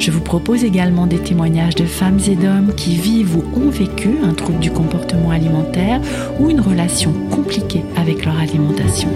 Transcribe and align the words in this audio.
Je 0.00 0.10
vous 0.10 0.22
propose 0.22 0.64
également 0.64 1.06
des 1.06 1.18
témoignages 1.18 1.74
de 1.74 1.84
femmes 1.84 2.20
et 2.26 2.34
d'hommes 2.34 2.74
qui 2.74 2.96
vivent 2.96 3.36
ou 3.36 3.44
ont 3.54 3.68
vécu 3.68 4.08
un 4.24 4.32
trouble 4.32 4.58
du 4.58 4.70
comportement 4.70 5.30
alimentaire 5.30 6.00
ou 6.38 6.48
une 6.48 6.62
relation 6.62 7.12
compliquée 7.30 7.82
avec 7.96 8.24
leur 8.24 8.38
alimentation. 8.38 9.10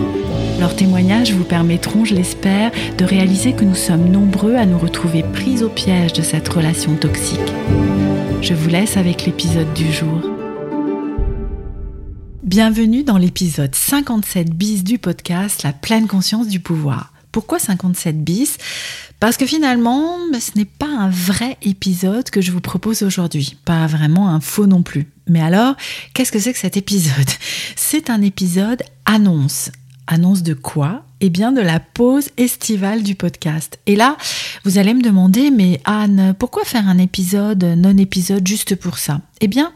Leurs 0.60 0.76
témoignages 0.76 1.32
vous 1.32 1.44
permettront, 1.44 2.04
je 2.04 2.14
l'espère, 2.14 2.70
de 2.98 3.04
réaliser 3.06 3.54
que 3.54 3.64
nous 3.64 3.74
sommes 3.74 4.10
nombreux 4.10 4.56
à 4.56 4.66
nous 4.66 4.76
retrouver 4.76 5.22
pris 5.22 5.62
au 5.62 5.70
piège 5.70 6.12
de 6.12 6.20
cette 6.20 6.50
relation 6.50 6.94
toxique. 6.96 7.40
Je 8.42 8.52
vous 8.52 8.68
laisse 8.68 8.98
avec 8.98 9.24
l'épisode 9.24 9.72
du 9.72 9.90
jour. 9.90 10.20
Bienvenue 12.42 13.04
dans 13.04 13.16
l'épisode 13.16 13.74
57 13.74 14.50
bis 14.50 14.84
du 14.84 14.98
podcast 14.98 15.62
La 15.62 15.72
pleine 15.72 16.08
conscience 16.08 16.46
du 16.46 16.60
pouvoir. 16.60 17.13
Pourquoi 17.34 17.58
57 17.58 18.22
bis? 18.22 18.58
Parce 19.18 19.36
que 19.36 19.44
finalement, 19.44 20.18
bah, 20.30 20.38
ce 20.38 20.56
n'est 20.56 20.64
pas 20.64 20.86
un 20.86 21.10
vrai 21.10 21.58
épisode 21.62 22.30
que 22.30 22.40
je 22.40 22.52
vous 22.52 22.60
propose 22.60 23.02
aujourd'hui. 23.02 23.56
Pas 23.64 23.88
vraiment 23.88 24.28
un 24.28 24.38
faux 24.38 24.68
non 24.68 24.84
plus. 24.84 25.08
Mais 25.26 25.40
alors, 25.40 25.74
qu'est-ce 26.14 26.30
que 26.30 26.38
c'est 26.38 26.52
que 26.52 26.60
cet 26.60 26.76
épisode? 26.76 27.28
C'est 27.74 28.08
un 28.08 28.22
épisode 28.22 28.84
annonce. 29.04 29.72
Annonce 30.06 30.44
de 30.44 30.54
quoi? 30.54 31.04
Eh 31.20 31.28
bien 31.28 31.50
de 31.50 31.60
la 31.60 31.80
pause 31.80 32.30
estivale 32.36 33.02
du 33.02 33.16
podcast. 33.16 33.80
Et 33.86 33.96
là, 33.96 34.16
vous 34.64 34.78
allez 34.78 34.94
me 34.94 35.02
demander, 35.02 35.50
mais 35.50 35.80
Anne, 35.84 36.34
pourquoi 36.38 36.64
faire 36.64 36.88
un 36.88 36.96
épisode, 36.96 37.62
non-épisode 37.62 38.46
juste 38.46 38.76
pour 38.76 38.96
ça? 38.96 39.20
Eh 39.42 39.46
bien, 39.46 39.72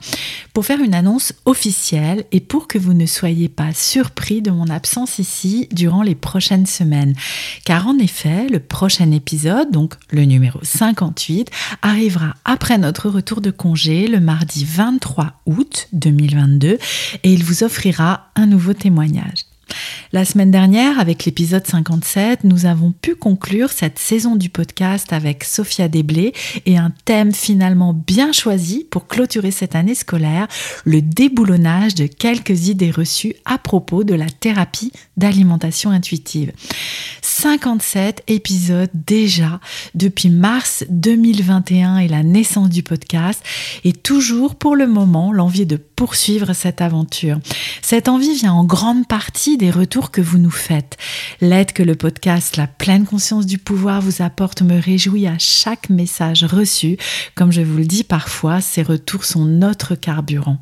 pour 0.55 0.65
faire 0.65 0.81
une 0.81 0.95
annonce 0.95 1.35
officielle 1.45 2.25
et 2.33 2.41
pour 2.41 2.69
que 2.69 2.79
vous 2.79 2.95
ne 2.95 3.05
soyez 3.05 3.51
pas 3.51 3.75
surpris 3.75 4.41
de 4.41 4.51
mon 4.51 4.69
absence 4.69 5.19
ici 5.19 5.69
durant 5.73 6.03
les 6.03 6.15
prochaines 6.15 6.65
semaines. 6.65 7.15
Car 7.67 7.87
en 7.87 7.99
effet, 7.99 8.49
le 8.49 8.61
prochain 8.61 9.11
épisode, 9.13 9.71
donc 9.71 9.93
le 10.11 10.25
numéro 10.25 10.59
58, 10.63 11.51
arrivera 11.83 12.35
après 12.47 12.79
notre 12.79 13.11
retour 13.11 13.43
de 13.43 13.51
congé 13.51 14.07
le 14.07 14.21
mardi 14.21 14.65
23 14.65 15.43
août 15.45 15.89
2022 15.93 16.79
et 17.25 17.33
il 17.33 17.45
vous 17.45 17.63
offrira 17.63 18.31
un 18.37 18.47
nouveau 18.47 18.73
témoignage. 18.73 19.45
La 20.11 20.25
semaine 20.25 20.51
dernière, 20.51 20.99
avec 20.99 21.27
l'épisode 21.27 21.67
57, 21.67 22.45
nous 22.45 22.65
avons 22.65 22.93
pu 22.93 23.15
conclure 23.15 23.71
cette 23.71 23.99
saison 23.99 24.37
du 24.37 24.49
podcast 24.49 25.13
avec 25.13 25.45
Sophia 25.45 25.89
Desblés 25.89 26.33
et 26.65 26.79
un 26.79 26.95
thème 27.05 27.35
finalement 27.35 27.93
bien 27.93 28.33
choisi 28.33 28.87
pour 28.91 29.07
clôturer 29.07 29.51
cette 29.51 29.75
année 29.75 29.95
scolaire, 29.95 30.49
le 30.87 31.03
déboulonnage 31.03 31.95
de 31.95 32.07
quelques 32.07 32.69
idées 32.69 32.91
reçues 32.91 33.35
à 33.45 33.59
propos 33.59 34.03
de 34.03 34.15
la 34.15 34.31
thérapie 34.31 34.93
d'alimentation 35.19 35.91
intuitive. 35.91 36.53
57 37.21 38.23
épisodes 38.29 38.91
déjà 38.95 39.61
depuis 39.95 40.31
mars 40.31 40.85
2021 40.89 41.99
et 41.99 42.09
la 42.09 42.23
naissance 42.23 42.71
du 42.71 42.83
podcast 42.83 43.43
et 43.85 43.93
toujours 43.93 44.55
pour 44.55 44.75
le 44.75 44.87
moment 44.87 45.33
l'envie 45.33 45.67
de 45.67 45.77
poursuivre 45.77 46.53
cette 46.55 46.81
aventure. 46.81 47.39
Cette 47.83 48.09
envie 48.09 48.35
vient 48.35 48.55
en 48.55 48.65
grande 48.65 49.07
partie 49.07 49.59
des 49.59 49.71
retours 49.71 49.98
que 50.07 50.21
vous 50.21 50.39
nous 50.39 50.51
faites. 50.51 50.97
L'aide 51.41 51.73
que 51.73 51.83
le 51.83 51.95
podcast 51.95 52.57
La 52.57 52.67
pleine 52.67 53.05
conscience 53.05 53.47
du 53.47 53.59
pouvoir 53.59 54.01
vous 54.01 54.23
apporte 54.23 54.63
me 54.63 54.81
réjouit 54.81 55.27
à 55.27 55.37
chaque 55.39 55.91
message 55.91 56.45
reçu. 56.45 56.97
Comme 57.35 57.53
je 57.53 57.61
vous 57.61 57.79
le 57.79 57.85
dis 57.85 58.05
parfois, 58.05 58.61
ces 58.61 58.83
retours 58.83 59.25
sont 59.25 59.45
notre 59.45 59.95
carburant. 59.95 60.59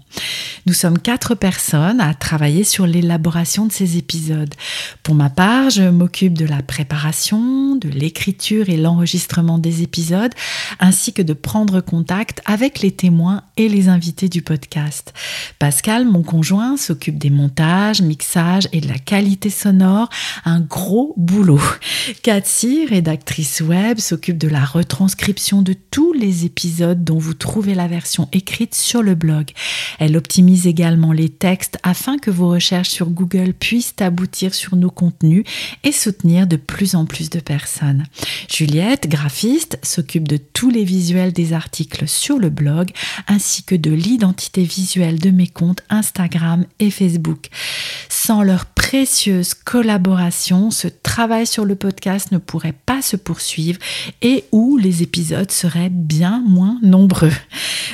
Nous 0.67 0.73
sommes 0.73 0.99
quatre 0.99 1.35
personnes 1.35 2.01
à 2.01 2.15
travailler 2.15 2.65
sur 2.65 2.87
l'élaboration 2.87 3.67
de 3.67 3.73
ces 3.73 3.99
épisodes. 3.99 4.55
Pour 5.03 5.15
ma 5.15 5.31
part, 5.31 5.71
je 5.71 5.83
m'occupe 5.83 6.37
de 6.37 6.47
la 6.47 6.63
préparation, 6.63 7.77
de 7.77 7.89
l'écriture 7.89 8.69
et 8.69 8.77
l'enregistrement 8.77 9.59
des 9.59 9.83
épisodes, 9.83 10.33
ainsi 10.81 11.13
que 11.13 11.23
de 11.23 11.35
prendre 11.35 11.81
contact 11.81 12.41
avec 12.47 12.81
les 12.81 12.91
témoins 12.91 13.43
et 13.57 13.69
les 13.69 13.89
invités 13.89 14.29
du 14.29 14.41
podcast. 14.43 15.13
Pascal, 15.59 16.07
mon 16.07 16.23
conjoint, 16.23 16.77
s'occupe 16.77 17.19
des 17.19 17.31
montages, 17.31 18.01
mixages 18.01 18.69
et 18.73 18.81
de 18.81 18.89
la 18.89 18.99
qualité 18.99 19.26
sonore, 19.51 20.09
un 20.45 20.61
gros 20.61 21.15
boulot. 21.17 21.61
Cathy, 22.23 22.87
rédactrice 22.87 23.61
web, 23.61 23.99
s'occupe 23.99 24.39
de 24.39 24.49
la 24.49 24.65
retranscription 24.65 25.63
de 25.63 25.75
tous 25.91 26.13
les 26.13 26.45
épisodes 26.45 27.05
dont 27.05 27.19
vous 27.19 27.35
trouvez 27.35 27.75
la 27.75 27.89
version 27.89 28.29
écrite 28.33 28.75
sur 28.75 29.03
le 29.03 29.15
blog. 29.15 29.51
Elle 29.99 30.17
optimise 30.17 30.67
également 30.67 31.13
les 31.13 31.29
textes 31.29 31.79
afin 31.83 32.19
que 32.19 32.31
vos 32.31 32.49
recherches 32.49 32.91
sur 32.91 33.09
Google 33.09 33.53
puissent 33.53 33.95
aboutir 34.01 34.55
sur 34.55 34.77
nos 34.77 34.91
contenus 34.91 35.45
et 35.85 35.93
soutenir 35.93 36.47
de 36.47 36.57
plus 36.57 36.95
en 36.95 37.07
plus 37.07 37.31
de 37.31 37.41
personnes. 37.41 38.05
Juliette, 38.53 39.09
graphiste, 39.09 39.79
s'occupe 39.83 40.29
de 40.29 40.37
tous 40.37 40.71
les 40.71 40.85
visuels 40.85 41.33
des 41.33 41.53
articles 41.53 42.09
sur 42.09 42.39
le 42.39 42.51
blog 42.51 42.91
ainsi 43.27 43.65
que 43.65 43.75
de 43.75 43.91
l'identité 43.91 44.63
visuelle 44.63 45.19
de 45.19 45.31
mes 45.31 45.49
comptes 45.49 45.83
Instagram 45.91 46.65
et 46.79 46.91
Facebook. 46.91 47.49
Sans 48.27 48.43
leur 48.43 48.67
précieuse 48.67 49.55
collaboration, 49.55 50.73
ce 50.73 50.89
travail 50.89 51.47
sur 51.47 51.65
le 51.65 51.77
podcast 51.77 52.33
ne 52.33 52.39
pourrait 52.39 52.75
pas 52.85 53.01
se 53.01 53.15
poursuivre 53.15 53.79
et 54.21 54.43
où 54.51 54.77
les 54.79 55.05
épisodes 55.05 55.53
seraient 55.53 55.91
bien 55.91 56.43
moins 56.45 56.81
nombreux. 56.83 57.31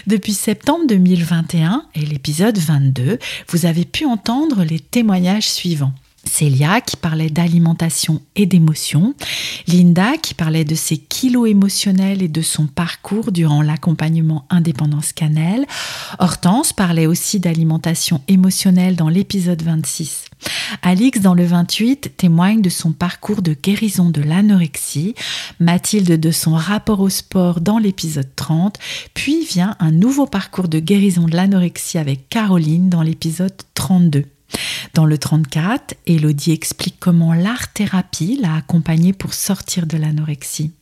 Depuis 0.07 0.33
septembre 0.33 0.87
2021 0.89 1.85
et 1.95 2.07
l'épisode 2.07 2.57
22, 2.57 3.19
vous 3.51 3.67
avez 3.67 3.85
pu 3.85 4.07
entendre 4.07 4.65
les 4.65 4.81
témoignages 4.81 5.51
suivants. 5.51 5.93
Célia 6.33 6.81
qui 6.81 6.97
parlait 6.97 7.29
d'alimentation 7.29 8.23
et 8.37 8.47
d'émotion, 8.47 9.15
Linda 9.69 10.17
qui 10.17 10.33
parlait 10.33 10.65
de 10.65 10.75
ses 10.75 10.97
kilos 10.97 11.47
émotionnels 11.47 12.23
et 12.23 12.29
de 12.29 12.41
son 12.41 12.67
parcours 12.67 13.33
durant 13.33 13.61
l'accompagnement 13.61 14.47
Indépendance 14.49 15.13
Cannelle, 15.13 15.67
Hortense 16.19 16.73
parlait 16.73 17.05
aussi 17.05 17.39
d'alimentation 17.39 18.23
émotionnelle 18.29 18.97
dans 18.97 19.11
l'épisode 19.11 19.61
26. 19.61 20.25
Alix 20.81 21.21
dans 21.21 21.35
le 21.35 21.45
28 21.45 22.17
témoigne 22.17 22.63
de 22.63 22.71
son 22.71 22.93
parcours 22.93 23.43
de 23.43 23.53
guérison 23.53 24.09
de 24.09 24.23
l'anorexie, 24.23 25.15
Mathilde 25.61 26.19
de 26.19 26.31
son 26.31 26.55
rapport 26.55 27.01
au 27.01 27.11
sport 27.11 27.61
dans 27.61 27.77
l'épisode 27.77 28.35
30, 28.37 28.79
puis 29.13 29.45
vient 29.45 29.77
un 29.81 29.91
nouveau 29.91 30.25
parcours 30.25 30.69
de 30.69 30.79
guérison 30.79 31.27
de 31.27 31.37
l'anorexie 31.37 31.99
avec 31.99 32.31
Caroline 32.31 32.89
dans 32.89 33.03
l'épisode 33.03 33.53
32. 33.75 34.25
Dans 34.95 35.07
le 35.07 35.19
34, 35.19 35.95
Elodie 36.07 36.53
explique 36.53 36.97
comment 37.01 37.33
l'art-thérapie 37.33 38.39
l'a 38.41 38.57
accompagnée 38.57 39.13
pour 39.13 39.35
sortir 39.35 39.87
de 39.87 39.97
l'anorexie. 39.97 40.73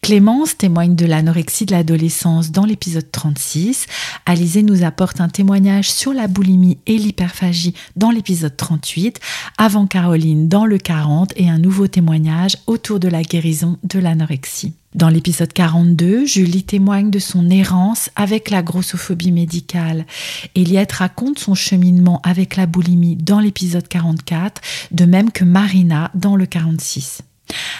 Clémence 0.00 0.56
témoigne 0.56 0.96
de 0.96 1.06
l'anorexie 1.06 1.64
de 1.64 1.72
l'adolescence 1.72 2.50
dans 2.50 2.64
l'épisode 2.64 3.10
36. 3.10 3.86
Alizé 4.26 4.62
nous 4.62 4.82
apporte 4.82 5.20
un 5.20 5.28
témoignage 5.28 5.90
sur 5.90 6.12
la 6.12 6.26
boulimie 6.26 6.78
et 6.86 6.98
l'hyperphagie 6.98 7.74
dans 7.96 8.10
l'épisode 8.10 8.56
38. 8.56 9.20
Avant 9.56 9.86
Caroline 9.86 10.48
dans 10.48 10.66
le 10.66 10.78
40 10.78 11.32
et 11.36 11.48
un 11.48 11.58
nouveau 11.58 11.86
témoignage 11.86 12.56
autour 12.66 12.98
de 12.98 13.08
la 13.08 13.22
guérison 13.22 13.78
de 13.84 13.98
l'anorexie. 13.98 14.74
Dans 14.94 15.08
l'épisode 15.08 15.52
42, 15.52 16.24
Julie 16.24 16.62
témoigne 16.62 17.10
de 17.10 17.18
son 17.18 17.50
errance 17.50 18.10
avec 18.14 18.48
la 18.50 18.62
grossophobie 18.62 19.32
médicale. 19.32 20.06
Eliette 20.54 20.92
raconte 20.92 21.40
son 21.40 21.56
cheminement 21.56 22.20
avec 22.22 22.54
la 22.54 22.66
boulimie 22.66 23.16
dans 23.16 23.40
l'épisode 23.40 23.88
44, 23.88 24.62
de 24.92 25.04
même 25.04 25.32
que 25.32 25.44
Marina 25.44 26.12
dans 26.14 26.36
le 26.36 26.46
46. 26.46 27.22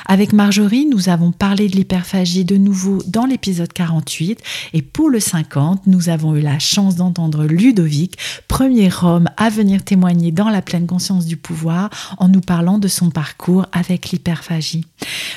Avec 0.06 0.32
Marjorie, 0.32 0.86
nous 0.86 1.08
avons 1.08 1.32
parlé 1.32 1.68
de 1.68 1.76
l'hyperphagie 1.76 2.44
de 2.44 2.56
nouveau 2.56 3.02
dans 3.06 3.24
l'épisode 3.24 3.72
48 3.72 4.40
et 4.72 4.82
pour 4.82 5.10
le 5.10 5.20
50, 5.20 5.86
nous 5.86 6.08
avons 6.08 6.34
eu 6.36 6.40
la 6.40 6.58
chance 6.58 6.96
d'entendre 6.96 7.44
Ludovic, 7.44 8.18
premier 8.48 8.90
homme 9.02 9.28
à 9.36 9.50
venir 9.50 9.84
témoigner 9.84 10.32
dans 10.32 10.48
la 10.48 10.62
pleine 10.62 10.86
conscience 10.86 11.26
du 11.26 11.36
pouvoir 11.36 11.90
en 12.18 12.28
nous 12.28 12.40
parlant 12.40 12.78
de 12.78 12.88
son 12.88 13.10
parcours 13.10 13.66
avec 13.72 14.10
l'hyperphagie. 14.10 14.84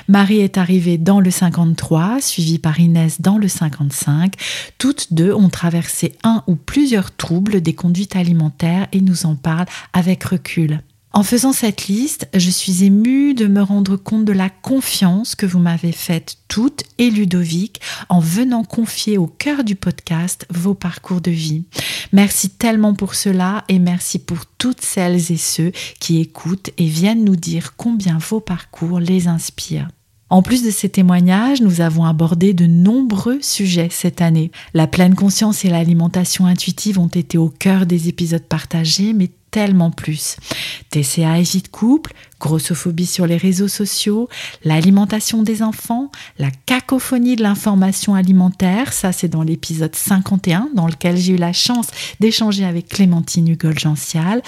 Marie 0.08 0.40
est 0.40 0.58
arrivée 0.58 0.98
dans 0.98 1.20
le 1.20 1.32
53, 1.32 2.22
suivie 2.22 2.60
par 2.60 2.80
Inès 2.80 3.22
dans 3.22 3.38
le 3.38 3.48
55. 3.48 4.34
Toutes 4.78 5.14
deux 5.14 5.34
ont 5.34 5.50
traversé 5.50 6.14
un 6.24 6.44
ou 6.48 6.56
plusieurs 6.56 7.16
troubles 7.16 7.62
des 7.62 7.74
conduites 7.74 8.16
alimentaires 8.16 8.88
et 8.92 9.02
nous 9.02 9.26
en 9.26 9.36
parlent 9.36 9.68
avec 9.94 10.24
recul. 10.24 10.82
En 11.14 11.24
faisant 11.24 11.54
cette 11.54 11.88
liste, 11.88 12.28
je 12.34 12.50
suis 12.50 12.84
émue 12.84 13.34
de 13.34 13.48
me 13.48 13.62
rendre 13.62 13.96
compte 13.96 14.26
de 14.26 14.34
la 14.34 14.50
confiance 14.50 15.36
que 15.36 15.46
vous 15.46 15.58
m'avez 15.58 15.92
faite 15.92 16.38
toutes 16.48 16.84
et 16.98 17.10
Ludovic 17.10 17.82
en 18.10 18.20
venant 18.20 18.64
confier 18.64 19.18
au 19.18 19.26
cœur 19.26 19.64
du 19.64 19.76
podcast 19.76 20.46
vos 20.52 20.74
parcours 20.74 21.22
de 21.22 21.32
vie. 21.32 21.64
Merci 22.12 22.50
tellement 22.50 22.94
pour 22.94 23.16
cela 23.16 23.64
et 23.68 23.80
merci 23.80 24.20
pour 24.20 24.46
toutes 24.58 24.82
celles 24.82 25.32
et 25.32 25.38
ceux 25.38 25.72
qui 26.00 26.20
écoutent 26.20 26.70
et 26.78 26.86
viennent 26.86 27.24
nous 27.24 27.36
dire 27.36 27.76
combien 27.78 28.18
vos 28.18 28.42
parcours 28.42 29.00
les 29.00 29.28
inspirent. 29.28 29.88
En 30.30 30.42
plus 30.42 30.62
de 30.62 30.72
ces 30.72 30.90
témoignages, 30.90 31.62
nous 31.62 31.80
avons 31.80 32.04
abordé 32.04 32.54
de 32.54 32.66
nombreux 32.66 33.40
sujets 33.42 33.88
cette 33.90 34.22
année. 34.22 34.52
La 34.74 34.86
pleine 34.86 35.16
conscience 35.16 35.64
et 35.64 35.70
l'alimentation 35.70 36.46
intuitive 36.46 37.00
ont 37.00 37.08
été 37.08 37.38
au 37.38 37.48
cœur 37.48 37.86
des 37.86 38.10
épisodes 38.10 38.44
partagés, 38.44 39.14
mais 39.14 39.30
tellement 39.58 39.90
plus. 39.90 40.38
TCA 40.92 41.40
et 41.40 41.42
vie 41.42 41.64
de 41.64 41.68
couple, 41.68 42.14
grossophobie 42.40 43.08
sur 43.08 43.26
les 43.26 43.38
réseaux 43.38 43.68
sociaux, 43.68 44.30
l'alimentation 44.64 45.42
des 45.42 45.64
enfants, 45.64 46.12
la 46.38 46.52
cacophonie 46.68 47.36
de 47.36 47.42
l'information 47.42 48.14
alimentaire, 48.14 48.94
ça 48.94 49.12
c'est 49.12 49.28
dans 49.28 49.42
l'épisode 49.42 49.96
51 49.96 50.70
dans 50.76 50.86
lequel 50.86 51.18
j'ai 51.18 51.34
eu 51.34 51.38
la 51.38 51.54
chance 51.54 51.88
d'échanger 52.20 52.66
avec 52.66 52.88
Clémentine 52.88 53.48
Hugol-Gential, 53.48 54.44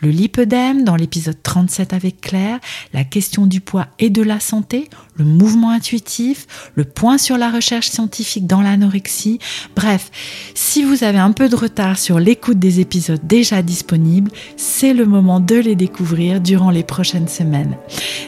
le 0.00 0.10
lipodème 0.10 0.84
dans 0.84 0.94
l'épisode 0.94 1.42
37 1.42 1.92
avec 1.92 2.20
Claire, 2.20 2.60
la 2.92 3.02
question 3.02 3.46
du 3.46 3.60
poids 3.60 3.88
et 3.98 4.10
de 4.10 4.22
la 4.22 4.38
santé, 4.38 4.88
le 5.16 5.24
mouvement 5.24 5.70
intuitif, 5.70 6.46
le 6.74 6.84
point 6.84 7.18
sur 7.18 7.36
la 7.36 7.50
recherche 7.50 7.88
scientifique 7.88 8.46
dans 8.46 8.62
l'anorexie. 8.62 9.40
Bref, 9.74 10.10
si 10.54 10.84
vous 10.84 11.02
avez 11.02 11.18
un 11.18 11.32
peu 11.32 11.48
de 11.48 11.56
retard 11.56 11.98
sur 11.98 12.20
l'écoute 12.20 12.60
des 12.60 12.78
épisodes 12.80 13.20
déjà 13.24 13.62
disponibles, 13.62 14.30
c'est 14.56 14.94
le 14.94 15.06
moment 15.06 15.40
de 15.40 15.56
les 15.56 15.76
découvrir 15.76 16.40
durant 16.40 16.70
les 16.70 16.82
prochaines 16.82 17.28
semaines. 17.28 17.76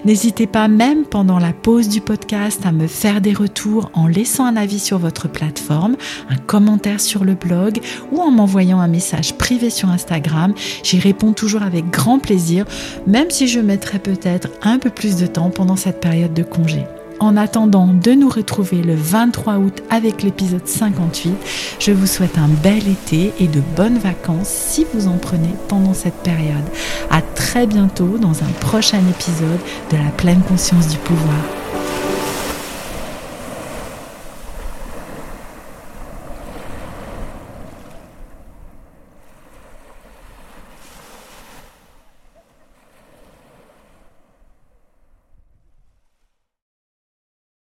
N'hésitez 0.04 0.46
pas 0.46 0.68
même 0.68 1.04
pendant 1.04 1.38
la 1.38 1.52
pause 1.52 1.88
du 1.88 2.00
podcast 2.00 2.66
à 2.66 2.72
me 2.72 2.86
faire 2.86 3.20
des 3.20 3.32
retours 3.32 3.90
en 3.94 4.06
laissant 4.06 4.44
un 4.44 4.56
avis 4.56 4.78
sur 4.78 4.98
votre 4.98 5.28
plateforme, 5.28 5.96
un 6.28 6.36
commentaire 6.36 7.00
sur 7.00 7.24
le 7.24 7.34
blog 7.34 7.80
ou 8.12 8.20
en 8.20 8.30
m'envoyant 8.30 8.80
un 8.80 8.88
message 8.88 9.34
privé 9.34 9.70
sur 9.70 9.88
Instagram. 9.88 10.54
J'y 10.82 10.98
réponds 10.98 11.32
toujours 11.32 11.62
avec 11.62 11.90
grand 11.90 12.18
plaisir, 12.18 12.66
même 13.06 13.30
si 13.30 13.48
je 13.48 13.60
mettrai 13.60 13.98
peut-être 13.98 14.48
un 14.62 14.78
peu 14.78 14.90
plus 14.90 15.16
de 15.16 15.26
temps 15.26 15.50
pendant 15.50 15.76
cette 15.76 16.00
période 16.00 16.34
de 16.34 16.42
congé. 16.42 16.84
En 17.20 17.36
attendant 17.36 17.86
de 17.86 18.12
nous 18.12 18.28
retrouver 18.28 18.82
le 18.82 18.94
23 18.94 19.54
août 19.56 19.82
avec 19.88 20.22
l'épisode 20.22 20.66
58, 20.66 21.34
je 21.78 21.92
vous 21.92 22.06
souhaite 22.06 22.38
un 22.38 22.48
bel 22.48 22.88
été 22.88 23.32
et 23.38 23.46
de 23.46 23.62
bonnes 23.76 23.98
vacances 23.98 24.48
si 24.48 24.86
vous 24.92 25.06
en 25.06 25.16
prenez 25.16 25.54
pendant 25.68 25.94
cette 25.94 26.22
période. 26.22 26.64
À 27.10 27.22
très 27.22 27.66
bientôt 27.66 28.18
dans 28.18 28.42
un 28.42 28.52
prochain 28.60 29.00
épisode 29.08 29.60
de 29.90 29.96
la 29.96 30.10
pleine 30.10 30.42
conscience 30.42 30.88
du 30.88 30.98
pouvoir. 30.98 31.63